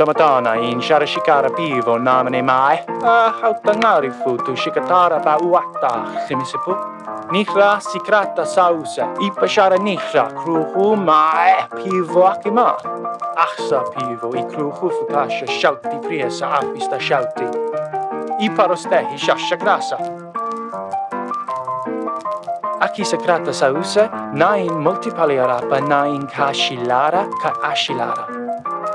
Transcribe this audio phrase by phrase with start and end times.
[0.00, 6.72] Damadana in Sharashikara Pivo Namane Mai Hautanari Futu Shikatara Pauata Chemisipu
[7.28, 9.14] Nihra Sikrata Sausa.
[9.18, 12.80] Ipashara Nihra Kruhu Mai Pivo Akima
[13.36, 17.44] Achsa Pivo I Kruhu Futasha Shauti Priesa Apista Shauti
[18.40, 19.98] Iparostehi Shasha Grasa.
[22.80, 28.39] Aki Sakrata Sausa Nain Multipaliarapa Nain Kashilara Ka Ashilara.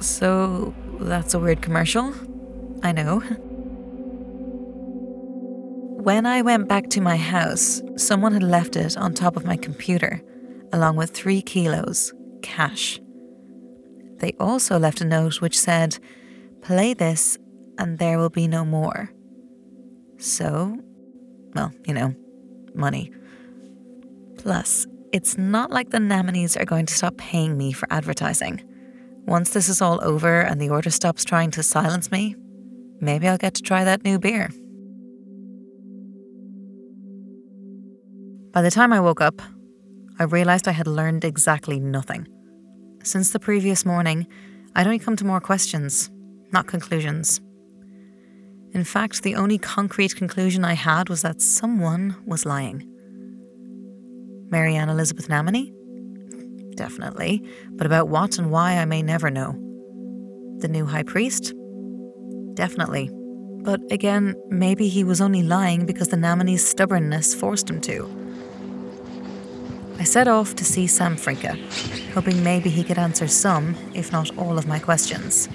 [0.00, 2.12] so that's a weird commercial.
[2.82, 3.20] I know.
[6.06, 9.56] When I went back to my house, someone had left it on top of my
[9.56, 10.22] computer,
[10.72, 13.00] along with three kilos cash.
[14.18, 15.98] They also left a note which said,
[16.62, 17.38] Play this
[17.78, 19.10] and there will be no more.
[20.18, 20.78] So,
[21.54, 22.14] well, you know,
[22.74, 23.12] money.
[24.38, 28.62] Plus, it's not like the Namanies are going to stop paying me for advertising.
[29.26, 32.36] Once this is all over and the order stops trying to silence me,
[33.00, 34.50] maybe I'll get to try that new beer.
[38.52, 39.42] By the time I woke up,
[40.18, 42.26] I realised I had learned exactly nothing.
[43.02, 44.26] Since the previous morning,
[44.74, 46.08] I'd only come to more questions,
[46.52, 47.40] not conclusions.
[48.72, 52.86] In fact, the only concrete conclusion I had was that someone was lying.
[54.50, 55.72] Mary-Anne-Elizabeth Namany?
[56.76, 59.52] Definitely, but about what and why I may never know.
[60.58, 61.54] The new high priest?
[62.54, 63.10] Definitely.
[63.62, 68.08] But again, maybe he was only lying because the Namany's stubbornness forced him to.
[69.98, 71.56] I set off to see Sam Frinka,
[72.12, 75.46] hoping maybe he could answer some, if not all, of my questions.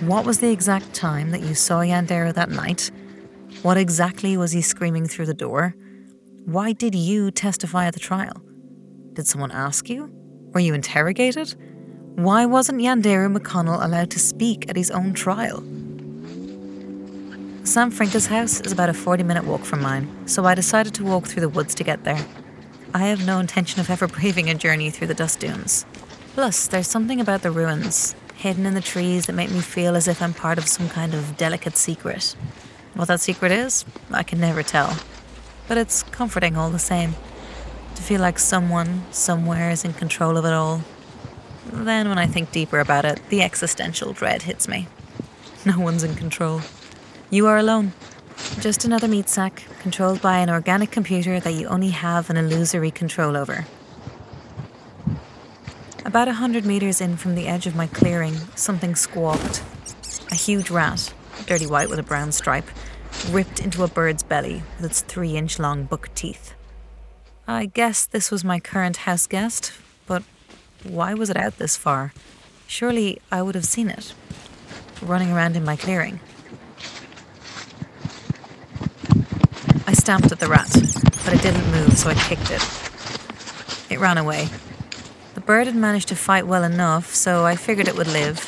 [0.00, 2.90] What was the exact time that you saw Yandero that night?
[3.62, 5.74] What exactly was he screaming through the door?
[6.44, 8.40] Why did you testify at the trial?
[9.14, 10.10] Did someone ask you?
[10.52, 11.54] Were you interrogated?
[12.16, 15.60] Why wasn't Yandero McConnell allowed to speak at his own trial?
[17.62, 21.04] Sam Frinka's house is about a 40 minute walk from mine, so I decided to
[21.04, 22.26] walk through the woods to get there.
[22.92, 25.86] I have no intention of ever braving a journey through the dust dunes.
[26.34, 30.08] Plus, there's something about the ruins, hidden in the trees, that make me feel as
[30.08, 32.34] if I'm part of some kind of delicate secret.
[32.94, 34.98] What that secret is, I can never tell.
[35.68, 37.14] But it's comforting all the same.
[37.94, 40.82] To feel like someone, somewhere is in control of it all.
[41.72, 44.88] Then, when I think deeper about it, the existential dread hits me.
[45.66, 46.60] No one's in control.
[47.30, 47.94] You are alone.
[48.60, 52.90] Just another meat sack, controlled by an organic computer that you only have an illusory
[52.90, 53.64] control over.
[56.04, 59.62] About a hundred meters in from the edge of my clearing, something squawked.
[60.30, 61.14] A huge rat,
[61.46, 62.68] dirty white with a brown stripe,
[63.30, 66.52] ripped into a bird's belly with its three inch long buck teeth.
[67.46, 69.72] I guess this was my current house guest,
[70.06, 70.22] but
[70.82, 72.14] why was it out this far?
[72.66, 74.14] Surely I would have seen it,
[75.02, 76.20] running around in my clearing.
[79.86, 82.62] I stamped at the rat, but it didn't move, so I kicked it.
[83.92, 84.48] It ran away.
[85.34, 88.38] The bird had managed to fight well enough, so I figured it would live.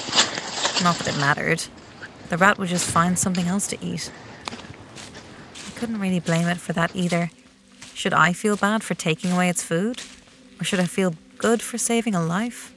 [0.82, 1.64] Not that it mattered.
[2.30, 4.10] The rat would just find something else to eat.
[5.66, 7.30] I couldn't really blame it for that either.
[7.96, 10.02] Should I feel bad for taking away its food?
[10.60, 12.74] Or should I feel good for saving a life?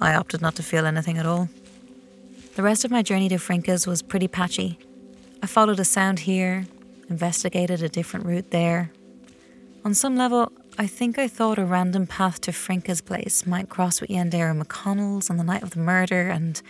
[0.00, 1.48] I opted not to feel anything at all.
[2.56, 4.76] The rest of my journey to Frinka's was pretty patchy.
[5.40, 6.66] I followed a sound here,
[7.08, 8.90] investigated a different route there.
[9.84, 14.00] On some level, I think I thought a random path to Frinka's place might cross
[14.00, 16.60] with Yandera McConnell's on the night of the murder, and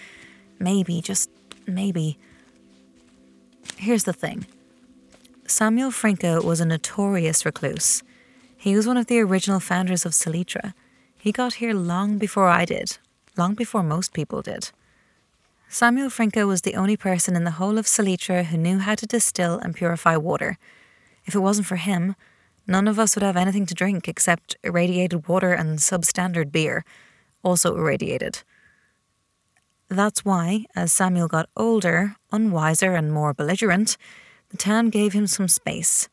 [0.59, 1.31] maybe, just
[1.67, 2.19] maybe.
[3.79, 4.45] Here's the thing
[5.49, 8.03] Samuel Frinka was a notorious recluse.
[8.57, 10.75] He was one of the original founders of Salitra.
[11.17, 12.99] He got here long before I did,
[13.37, 14.71] long before most people did.
[15.69, 19.07] Samuel Frinka was the only person in the whole of Salitra who knew how to
[19.07, 20.59] distill and purify water.
[21.27, 22.17] If it wasn't for him,
[22.67, 26.85] none of us would have anything to drink except irradiated water and substandard beer,
[27.45, 28.43] also irradiated.
[29.89, 33.97] That's why, as Samuel got older, unwiser, and more belligerent,
[34.51, 36.09] the town gave him some space.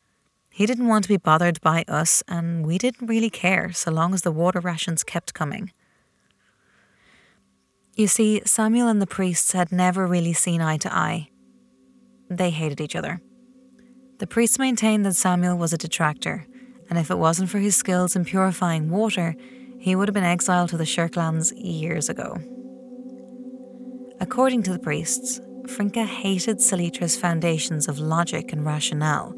[0.50, 4.14] He didn't want to be bothered by us, and we didn't really care so long
[4.14, 5.72] as the water rations kept coming.
[7.96, 11.30] You see, Samuel and the priests had never really seen eye to eye.
[12.30, 13.22] They hated each other.
[14.20, 16.46] The priests maintained that Samuel was a detractor,
[16.90, 19.36] and if it wasn't for his skills in purifying water,
[19.80, 22.38] he would have been exiled to the Shirklands years ago.
[24.20, 29.36] According to the priests, Frinka hated Salitra's foundations of logic and rationale.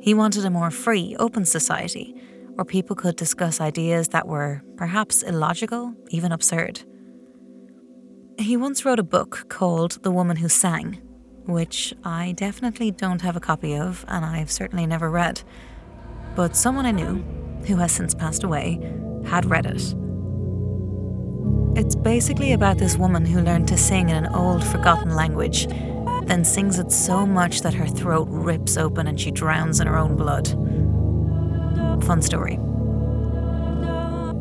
[0.00, 2.14] He wanted a more free, open society
[2.54, 6.82] where people could discuss ideas that were perhaps illogical, even absurd.
[8.38, 11.00] He once wrote a book called The Woman Who Sang,
[11.46, 15.42] which I definitely don't have a copy of and I've certainly never read.
[16.36, 17.24] But someone I knew,
[17.66, 18.78] who has since passed away,
[19.24, 19.94] had read it
[21.76, 25.66] it's basically about this woman who learned to sing in an old, forgotten language,
[26.26, 29.98] then sings it so much that her throat rips open and she drowns in her
[29.98, 30.48] own blood.
[32.04, 32.58] Fun story.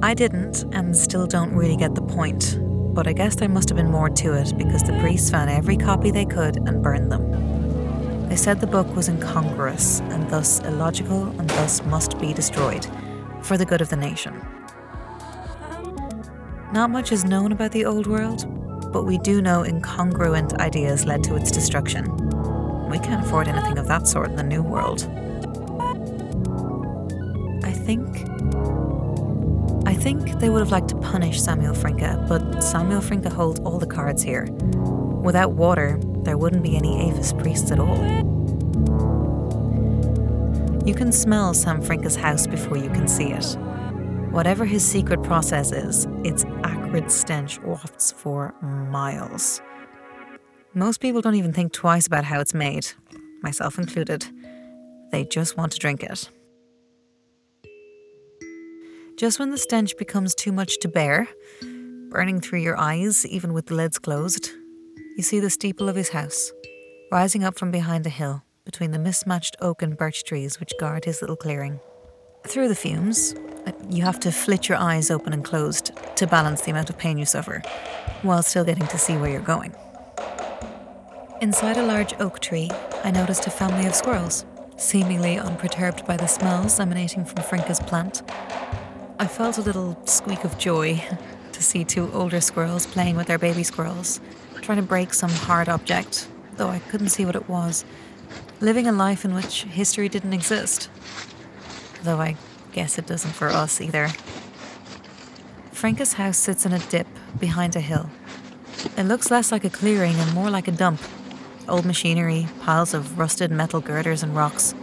[0.03, 2.59] I didn't, and still don't really get the point,
[2.93, 5.77] but I guess there must have been more to it because the priests found every
[5.77, 8.29] copy they could and burned them.
[8.29, 12.85] They said the book was incongruous and thus illogical and thus must be destroyed
[13.41, 14.41] for the good of the nation.
[16.73, 18.47] Not much is known about the old world,
[18.91, 22.05] but we do know incongruent ideas led to its destruction.
[22.89, 25.03] We can't afford anything of that sort in the new world.
[27.63, 28.07] I think.
[29.87, 33.77] I think they would have liked to punish Samuel Frinka, but Samuel Frinka holds all
[33.77, 34.47] the cards here.
[35.21, 38.03] Without water, there wouldn't be any Avis priests at all.
[40.87, 43.57] You can smell Sam Frinka's house before you can see it.
[44.33, 49.61] Whatever his secret process is, its acrid stench wafts for miles.
[50.73, 52.87] Most people don't even think twice about how it's made,
[53.43, 54.25] myself included.
[55.11, 56.31] They just want to drink it.
[59.17, 61.27] Just when the stench becomes too much to bear,
[62.09, 64.49] burning through your eyes even with the lids closed,
[65.15, 66.51] you see the steeple of his house,
[67.11, 71.05] rising up from behind a hill between the mismatched oak and birch trees which guard
[71.05, 71.79] his little clearing.
[72.45, 73.35] Through the fumes,
[73.89, 77.17] you have to flit your eyes open and closed to balance the amount of pain
[77.17, 77.61] you suffer,
[78.21, 79.73] while still getting to see where you're going.
[81.39, 82.69] Inside a large oak tree,
[83.03, 84.45] I noticed a family of squirrels,
[84.75, 88.23] seemingly unperturbed by the smells emanating from Frinka's plant.
[89.19, 91.01] I felt a little squeak of joy
[91.53, 94.19] to see two older squirrels playing with their baby squirrels,
[94.61, 97.85] trying to break some hard object, though I couldn't see what it was,
[98.59, 100.89] living a life in which history didn't exist.
[102.03, 102.35] Though I
[102.73, 104.09] Guess it doesn't for us either.
[105.71, 107.05] Frinka's house sits in a dip
[107.39, 108.09] behind a hill.
[108.97, 110.99] It looks less like a clearing and more like a dump.
[111.69, 114.73] Old machinery, piles of rusted metal girders and rocks.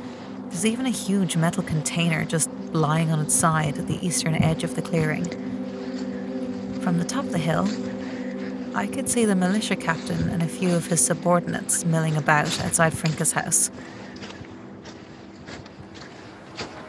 [0.50, 4.62] There's even a huge metal container just lying on its side at the eastern edge
[4.62, 5.25] of the clearing.
[6.81, 7.68] From the top of the hill,
[8.76, 12.92] I could see the militia captain and a few of his subordinates milling about outside
[12.92, 13.73] Frinka's house.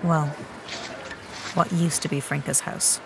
[0.04, 0.28] Well,
[1.54, 3.00] what used to be Frinka's house.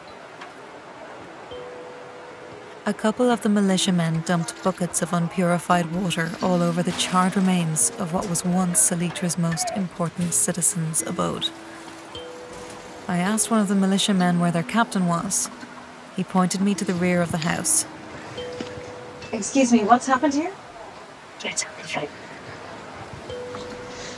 [2.87, 7.89] A couple of the militiamen dumped buckets of unpurified water all over the charred remains
[7.97, 11.49] of what was once Salitra's most important citizen's abode.
[13.07, 15.49] I asked one of the militiamen where their captain was.
[16.15, 17.85] He pointed me to the rear of the house.
[19.31, 20.53] Excuse me, what's happened here?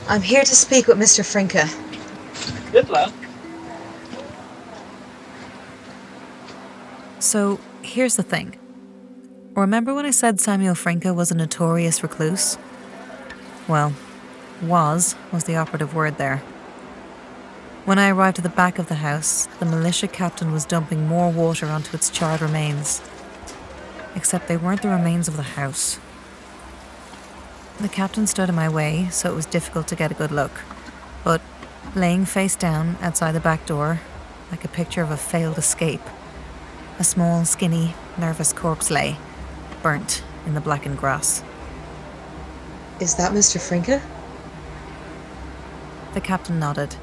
[0.08, 1.24] I'm here to speak with Mr.
[1.24, 1.66] Frinka.
[2.72, 3.12] Good luck.
[7.18, 8.56] So here's the thing.
[9.54, 12.56] Remember when I said Samuel Frinka was a notorious recluse?
[13.66, 13.92] Well,
[14.62, 16.38] was was the operative word there.
[17.84, 21.30] When I arrived at the back of the house, the militia captain was dumping more
[21.30, 23.00] water onto its charred remains.
[24.14, 25.98] Except they weren't the remains of the house.
[27.80, 30.52] The captain stood in my way, so it was difficult to get a good look.
[31.24, 31.40] But
[31.94, 34.00] laying face down outside the back door,
[34.50, 36.02] like a picture of a failed escape,
[36.98, 39.16] a small, skinny, nervous corpse lay,
[39.82, 41.42] burnt in the blackened grass.
[43.00, 43.60] Is that Mr.
[43.60, 44.02] Frinka?
[46.14, 46.96] The captain nodded.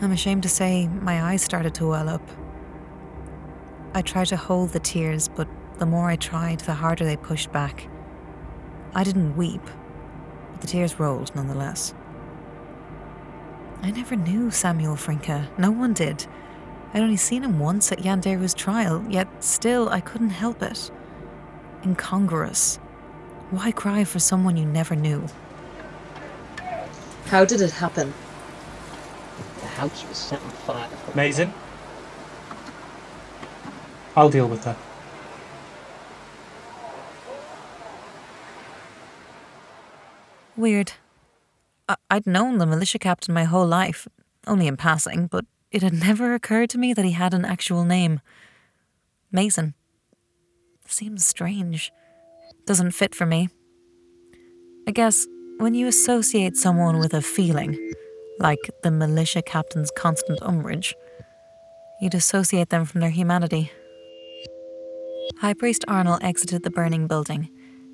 [0.00, 2.22] I'm ashamed to say my eyes started to well up.
[3.94, 7.50] I tried to hold the tears, but the more I tried, the harder they pushed
[7.52, 7.88] back.
[8.94, 9.62] I didn't weep,
[10.52, 11.94] but the tears rolled nonetheless.
[13.82, 15.48] I never knew Samuel Frinka.
[15.58, 16.26] No one did.
[16.92, 20.90] I'd only seen him once at Yanderu's trial, yet still I couldn't help it.
[21.84, 22.76] incongruous.
[23.50, 25.26] Why cry for someone you never knew?
[27.26, 28.12] How did it happen?
[29.60, 30.88] The house was set on fire.
[31.14, 31.52] Mason?
[34.16, 34.76] I'll deal with her.
[40.56, 40.92] Weird.
[42.10, 44.08] I'd known the militia captain my whole life,
[44.46, 47.84] only in passing, but it had never occurred to me that he had an actual
[47.84, 48.20] name.
[49.30, 49.74] Mason.
[50.88, 51.92] Seems strange.
[52.66, 53.48] Doesn't fit for me.
[54.88, 55.26] I guess
[55.58, 57.92] when you associate someone with a feeling,
[58.38, 60.94] like the militia captain's constant umbrage,
[62.00, 63.70] you'd associate them from their humanity.
[65.38, 67.50] High Priest Arnold exited the burning building,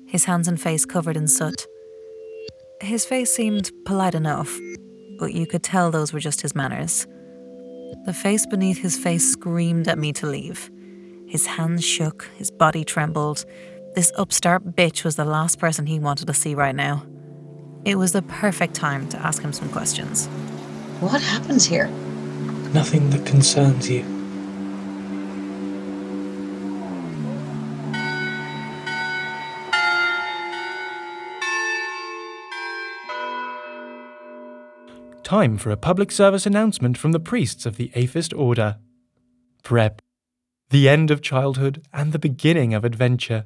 [0.07, 1.65] his hands and face covered in soot.
[2.81, 4.53] His face seemed polite enough,
[5.17, 7.07] but you could tell those were just his manners.
[8.05, 10.69] The face beneath his face screamed at me to leave.
[11.27, 13.45] His hands shook, his body trembled.
[13.95, 17.05] This upstart bitch was the last person he wanted to see right now.
[17.85, 20.27] It was the perfect time to ask him some questions.
[20.99, 21.87] What happens here?
[22.73, 24.22] Nothing that concerns you.
[35.33, 38.77] Time for a public service announcement from the priests of the Aphist Order.
[39.63, 39.99] Prep.
[40.69, 43.45] The end of childhood and the beginning of adventure.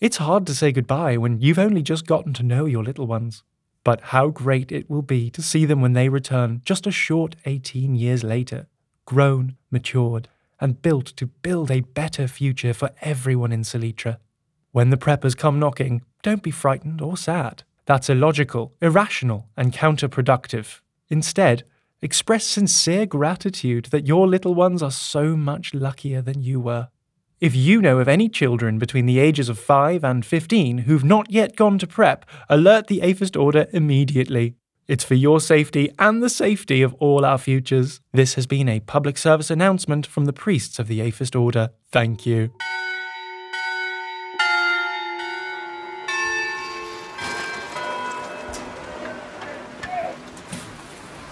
[0.00, 3.44] It's hard to say goodbye when you've only just gotten to know your little ones.
[3.84, 7.36] But how great it will be to see them when they return just a short
[7.44, 8.66] 18 years later,
[9.04, 10.26] grown, matured,
[10.60, 14.16] and built to build a better future for everyone in Salitra.
[14.72, 17.62] When the preppers come knocking, don't be frightened or sad.
[17.86, 20.80] That's illogical, irrational, and counterproductive.
[21.10, 21.64] Instead,
[22.00, 26.88] express sincere gratitude that your little ones are so much luckier than you were.
[27.40, 31.30] If you know of any children between the ages of 5 and 15 who've not
[31.30, 34.56] yet gone to prep, alert the Aphist Order immediately.
[34.86, 38.00] It's for your safety and the safety of all our futures.
[38.12, 41.70] This has been a public service announcement from the priests of the Aphist Order.
[41.90, 42.52] Thank you.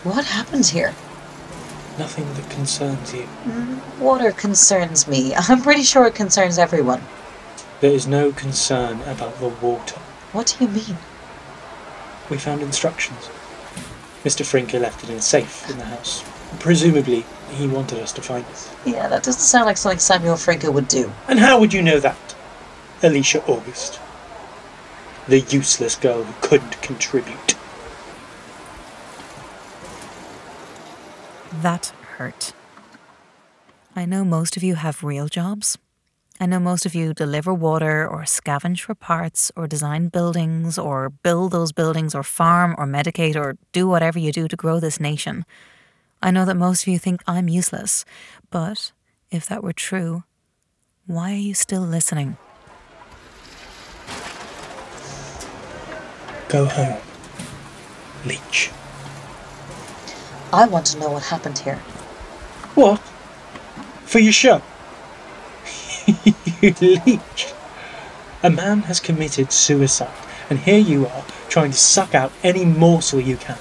[0.09, 0.95] What happens here?
[1.99, 3.29] Nothing that concerns you.
[3.45, 5.35] Mm, water concerns me.
[5.37, 7.03] I'm pretty sure it concerns everyone.
[7.83, 9.97] There is no concern about the water.
[10.33, 10.97] What do you mean?
[12.31, 13.29] We found instructions.
[14.25, 14.47] Mr.
[14.47, 16.25] Frinka left it in a safe in the house.
[16.59, 18.71] Presumably, he wanted us to find it.
[18.87, 21.13] Yeah, that doesn't sound like something Samuel Franco would do.
[21.29, 22.35] And how would you know that?
[23.03, 24.01] Alicia August.
[25.29, 27.48] The useless girl who couldn't contribute.
[31.53, 32.53] That hurt.
[33.97, 35.79] I know most of you have real jobs.
[36.41, 41.11] I know most of you deliver water or scavenge for parts or design buildings or
[41.11, 45.01] build those buildings or farm or medicate or do whatever you do to grow this
[45.01, 45.45] nation.
[46.23, 48.05] I know that most of you think I'm useless,
[48.51, 48.93] but
[49.33, 50.23] if that were true,
[51.07, 52.37] why are you still listening?
[56.49, 57.01] Go home.
[58.25, 58.71] Leech.
[60.53, 61.77] I want to know what happened here.
[62.75, 63.01] What?
[64.05, 64.63] For your show?
[66.63, 67.53] you leech.
[68.43, 70.15] A man has committed suicide,
[70.49, 73.59] and here you are trying to suck out any morsel you can.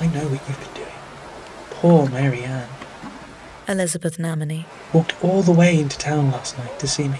[0.00, 0.88] I know what you've been doing.
[1.70, 2.68] Poor Mary Ann
[3.66, 4.64] Elizabeth Namony.
[4.92, 7.18] walked all the way into town last night to see me.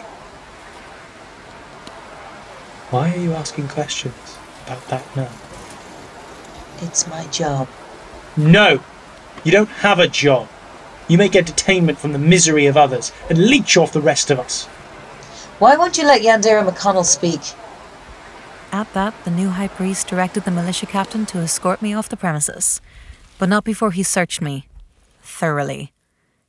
[2.90, 5.30] Why are you asking questions about that man?
[6.80, 7.68] It's my job.
[8.38, 8.80] No!
[9.42, 10.48] You don't have a job.
[11.08, 14.38] You may get detainment from the misery of others and leech off the rest of
[14.38, 14.66] us.
[15.58, 17.40] Why won't you let Yandera McConnell speak?
[18.70, 22.16] At that, the new high priest directed the militia captain to escort me off the
[22.16, 22.80] premises,
[23.38, 24.68] but not before he searched me.
[25.20, 25.92] Thoroughly.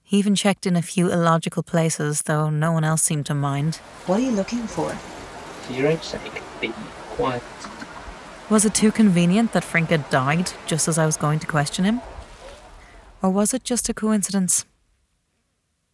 [0.04, 3.78] He even checked in a few illogical places, though no one else seemed to mind.
[4.06, 4.90] What are you looking for?
[4.92, 6.72] For your own sake, be
[7.16, 7.42] quiet.
[8.50, 12.02] Was it too convenient that Frinka died just as I was going to question him?
[13.22, 14.66] Or was it just a coincidence?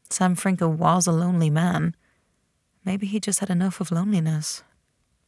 [0.09, 1.95] Sam Frinka was a lonely man.
[2.85, 4.63] Maybe he just had enough of loneliness.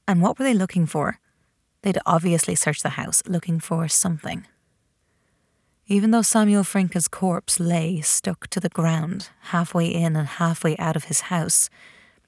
[0.07, 1.19] And what were they looking for?
[1.81, 4.47] They'd obviously searched the house, looking for something.
[5.85, 10.95] Even though Samuel Frinka's corpse lay stuck to the ground, halfway in and halfway out
[10.95, 11.69] of his house,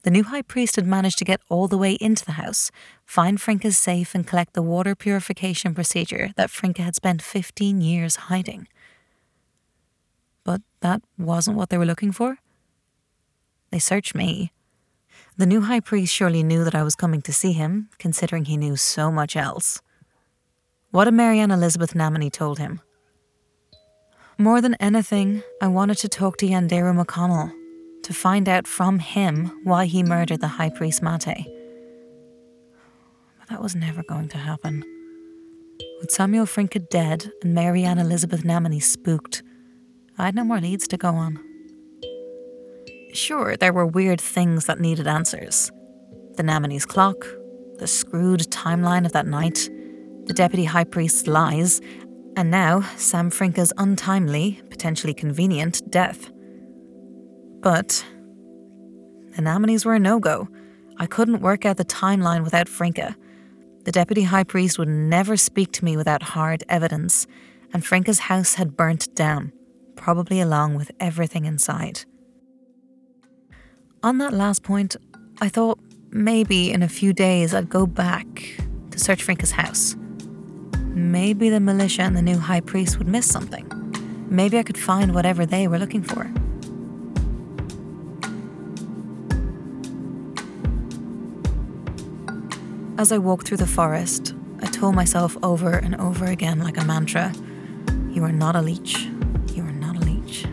[0.02, 2.70] the new high priest had managed to get all the way into the house,
[3.04, 8.16] find Frinka's safe, and collect the water purification procedure that Frinka had spent 15 years
[8.16, 8.66] hiding.
[10.42, 12.38] But that wasn't what they were looking for.
[13.70, 14.52] They searched me.
[15.36, 18.56] The new high priest surely knew that I was coming to see him, considering he
[18.56, 19.82] knew so much else.
[20.90, 22.80] What had Mary-Anne-Elizabeth Namony told him?
[24.38, 27.52] More than anything, I wanted to talk to Yandero McConnell
[28.02, 31.46] to find out from him why he murdered the high priest Mate.
[33.38, 34.84] But that was never going to happen.
[36.00, 39.42] With Samuel Frinka dead and Mary-Anne-Elizabeth Namony spooked,
[40.18, 41.38] I had no more leads to go on.
[43.12, 45.70] Sure, there were weird things that needed answers.
[46.36, 47.26] The Namony's clock,
[47.78, 49.68] the screwed timeline of that night,
[50.26, 51.80] the deputy high priest's lies,
[52.36, 56.30] and now Sam Frinka's untimely, potentially convenient death.
[57.60, 58.04] But
[59.36, 60.48] the Namonies were a no go.
[60.96, 63.16] I couldn't work out the timeline without Frinka.
[63.84, 67.26] The deputy high priest would never speak to me without hard evidence,
[67.72, 69.52] and Frinka's house had burnt down,
[69.96, 72.04] probably along with everything inside.
[74.02, 74.96] On that last point,
[75.40, 75.78] I thought
[76.10, 78.26] maybe in a few days I'd go back
[78.90, 79.96] to search Frinka's house.
[80.94, 83.66] Maybe the militia and the new high priest would miss something.
[84.28, 86.30] Maybe I could find whatever they were looking for.
[93.00, 96.84] As I walked through the forest, I told myself over and over again, like a
[96.84, 97.32] mantra
[98.10, 99.06] You are not a leech.
[99.54, 100.44] You are not a leech.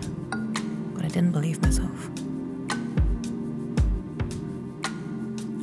[0.96, 2.10] But I didn't believe myself.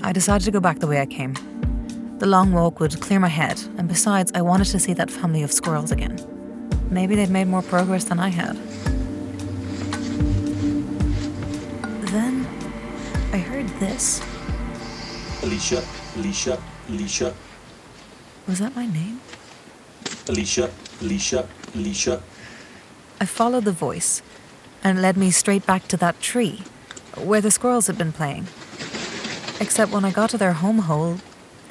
[0.02, 1.32] I decided to go back the way I came.
[2.18, 5.42] The long walk would clear my head, and besides, I wanted to see that family
[5.42, 6.18] of squirrels again.
[6.90, 8.56] Maybe they'd made more progress than I had.
[12.12, 12.46] Then
[13.32, 14.20] I heard this.
[15.42, 15.82] Alicia,
[16.16, 17.34] Alicia, Alicia,
[18.46, 19.20] Was that my name?
[20.28, 20.70] Alicia,
[21.00, 22.22] Alicia, Alicia.
[23.20, 24.22] I followed the voice
[24.82, 26.62] and led me straight back to that tree
[27.16, 28.46] where the squirrels had been playing.
[29.60, 31.18] Except when I got to their home hole,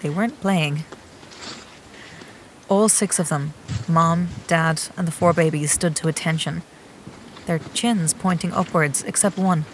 [0.01, 0.83] they weren't playing.
[2.69, 3.53] All six of them
[3.87, 6.63] mom, dad, and the four babies stood to attention,
[7.45, 9.65] their chins pointing upwards, except one,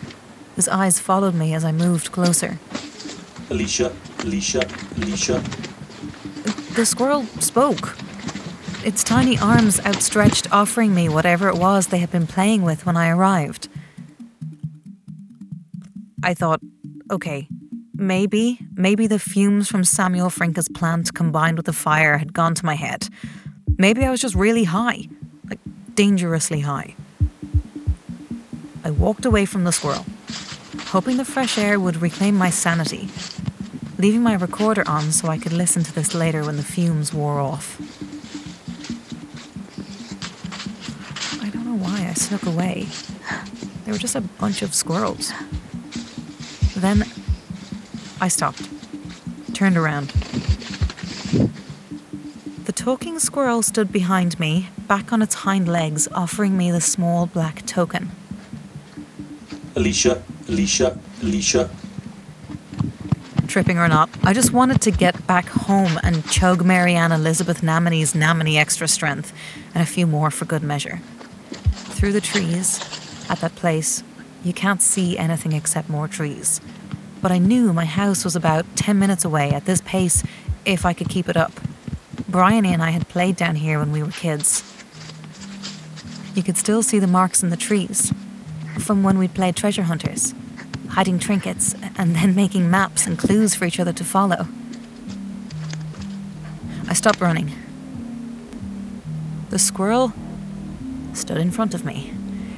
[0.56, 2.60] whose eyes followed me as I moved closer.
[3.50, 5.44] Alicia, Alicia, Alicia.
[6.76, 7.98] The squirrel spoke.
[8.86, 12.96] Its tiny arms outstretched, offering me whatever it was they had been playing with when
[12.96, 13.68] I arrived.
[16.24, 16.62] I thought,
[17.12, 17.48] okay,
[17.94, 22.66] maybe, maybe the fumes from Samuel Frinka's plant combined with the fire had gone to
[22.66, 23.08] my head.
[23.78, 25.08] Maybe I was just really high,
[25.50, 25.60] like
[25.96, 26.96] dangerously high.
[28.84, 30.06] I walked away from the squirrel,
[30.88, 33.10] hoping the fresh air would reclaim my sanity,
[34.00, 37.40] leaving my recorder on so I could listen to this later when the fumes wore
[37.40, 37.78] off.
[41.44, 42.88] I don't know why I snuck away.
[43.84, 45.34] They were just a bunch of squirrels.
[46.78, 47.04] Then
[48.22, 48.70] I stopped,
[49.54, 50.12] turned around.
[52.66, 57.26] The talking squirrel stood behind me, back on its hind legs, offering me the small
[57.26, 58.12] black token.
[59.76, 61.70] Alicia, Alicia, Alicia.
[63.60, 68.56] Tripping or not, I just wanted to get back home and chug Mary-Anne-Elizabeth Namony's Namony
[68.56, 69.34] Extra Strength
[69.74, 71.02] and a few more for good measure.
[71.92, 72.80] Through the trees,
[73.30, 74.02] at that place,
[74.46, 76.62] you can't see anything except more trees.
[77.22, 80.24] But I knew my house was about 10 minutes away at this pace
[80.64, 81.52] if I could keep it up.
[82.30, 84.64] Bryony and I had played down here when we were kids.
[86.34, 88.14] You could still see the marks in the trees
[88.78, 90.34] from when we played treasure hunters,
[90.90, 94.48] hiding trinkets and then making maps and clues for each other to follow.
[96.88, 97.52] I stopped running.
[99.50, 100.14] The squirrel
[101.14, 102.14] stood in front of me.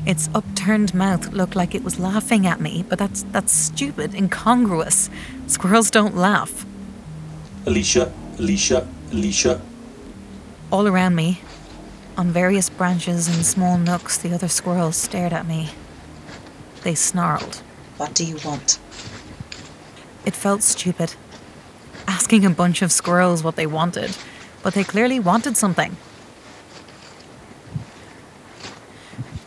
[0.05, 5.09] Its upturned mouth looked like it was laughing at me, but that's that's stupid, incongruous.
[5.47, 6.65] Squirrels don't laugh.
[7.67, 9.61] Alicia, Alicia, Alicia.
[10.71, 11.41] All around me,
[12.17, 15.69] on various branches and small nooks, the other squirrels stared at me.
[16.83, 17.61] They snarled.
[18.01, 18.79] What do you want?
[20.25, 21.13] It felt stupid.
[22.07, 24.17] Asking a bunch of squirrels what they wanted,
[24.63, 25.95] but they clearly wanted something.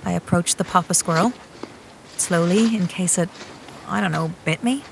[0.05, 1.33] I approached the papa squirrel,
[2.17, 3.29] slowly, in case it,
[3.89, 4.85] I don't know, bit me,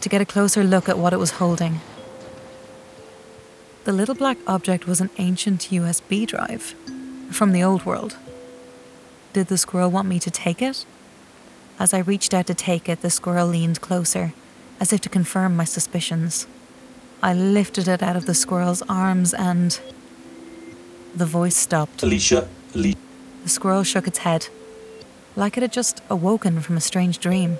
[0.00, 1.80] to get a closer look at what it was holding.
[3.82, 6.76] The little black object was an ancient USB drive
[7.32, 8.16] from the old world.
[9.32, 10.86] Did the squirrel want me to take it?
[11.82, 14.34] As I reached out to take it, the squirrel leaned closer,
[14.78, 16.46] as if to confirm my suspicions.
[17.20, 19.80] I lifted it out of the squirrel's arms and.
[21.16, 22.04] The voice stopped.
[22.04, 22.96] Alicia, Alicia.
[23.42, 24.46] The squirrel shook its head,
[25.34, 27.58] like it had just awoken from a strange dream.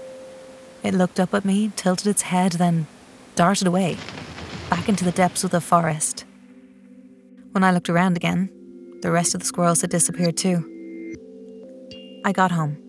[0.84, 2.86] It looked up at me, tilted its head, then
[3.34, 3.96] darted away,
[4.70, 6.24] back into the depths of the forest.
[7.50, 8.50] When I looked around again,
[9.00, 10.62] the rest of the squirrels had disappeared too.
[12.24, 12.81] I got home.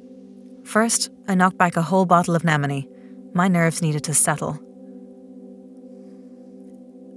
[0.63, 2.87] First, I knocked back a whole bottle of Nemone.
[3.33, 4.59] My nerves needed to settle.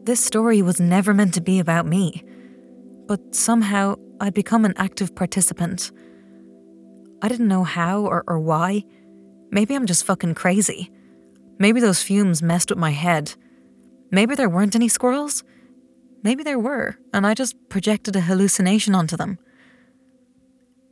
[0.04, 2.24] This story was never meant to be about me,
[3.06, 5.90] but somehow I'd become an active participant.
[7.22, 8.84] I didn't know how or, or why.
[9.50, 10.90] Maybe I'm just fucking crazy.
[11.58, 13.34] Maybe those fumes messed with my head.
[14.10, 15.42] Maybe there weren't any squirrels.
[16.22, 19.38] Maybe there were, and I just projected a hallucination onto them.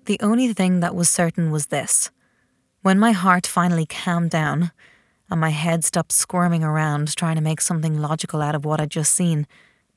[0.06, 2.10] The only thing that was certain was this.
[2.84, 4.70] When my heart finally calmed down
[5.30, 8.90] and my head stopped squirming around trying to make something logical out of what I'd
[8.90, 9.46] just seen,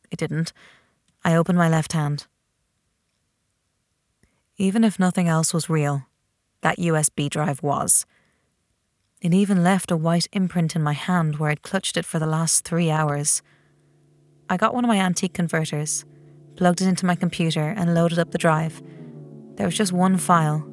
[0.09, 0.53] it didn't.
[1.21, 2.27] I opened my left hand.
[4.55, 6.05] Even if nothing else was real,
[6.61, 8.05] that USB drive was.
[9.19, 12.25] It even left a white imprint in my hand where I'd clutched it for the
[12.25, 13.41] last three hours.
[14.49, 16.05] I got one of my antique converters,
[16.55, 18.81] plugged it into my computer, and loaded up the drive.
[19.55, 20.65] There was just one file.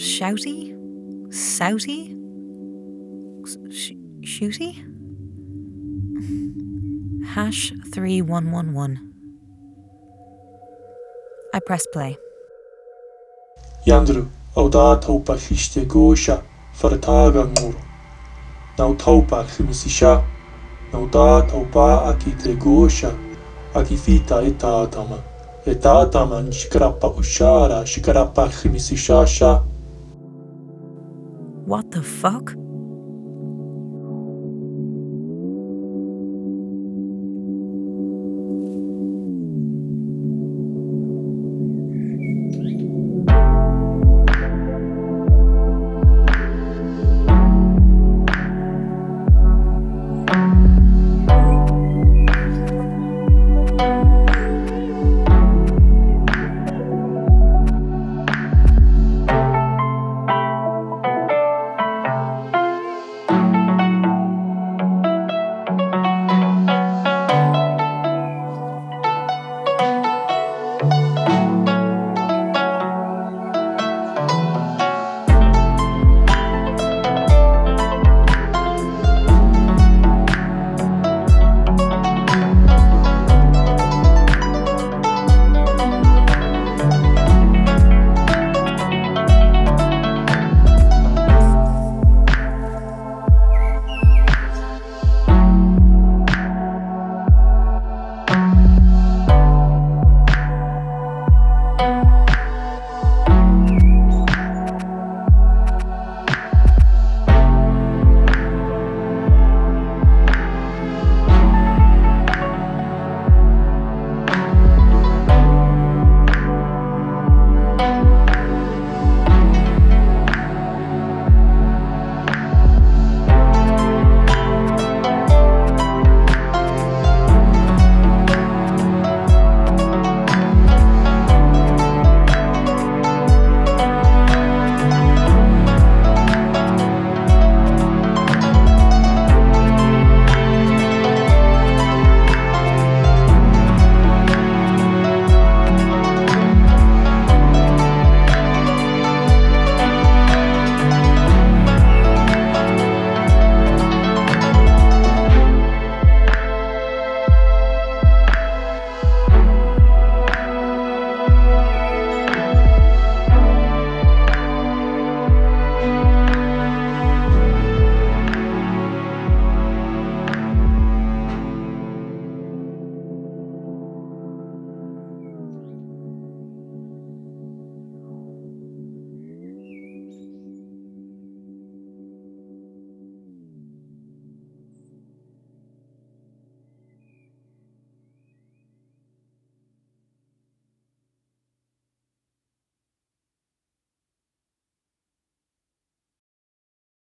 [0.00, 0.72] Shouty?
[1.30, 2.16] Souty?
[3.70, 3.92] Sh-
[4.24, 4.72] shooty?
[7.34, 9.12] Hash 3111.
[11.52, 12.16] I press play.
[13.86, 16.42] Yandru, Oda Topa Hishte Gosha,
[16.74, 17.78] Farataga Muro.
[18.78, 20.24] Now Topa Himisisha,
[20.94, 23.14] no da Topa Akite Gosha,
[23.74, 25.22] Akifita Etatama,
[25.66, 29.66] Etatama Shikarapa Ushara, Shikarapa Himisisha.
[31.70, 32.59] What the fuck?